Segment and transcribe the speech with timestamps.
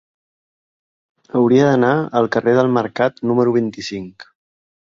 [1.39, 1.91] Hauria d'anar
[2.21, 4.31] al carrer del Mercat número vint-i-cinc.